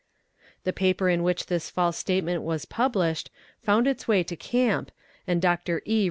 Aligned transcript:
The 0.63 0.73
paper 0.73 1.09
in 1.09 1.21
which 1.21 1.45
this 1.45 1.69
false 1.69 1.95
statement 1.95 2.41
was 2.41 2.65
published 2.65 3.29
found 3.61 3.85
its 3.85 4.07
way 4.07 4.23
to 4.23 4.35
camp, 4.35 4.89
and 5.27 5.39
Doctor 5.39 5.83
E. 5.85 5.99